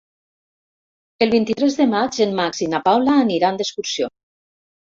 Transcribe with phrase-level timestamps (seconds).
[1.25, 4.13] El vint-i-tres de maig en Max i na Paula aniran d'excursió.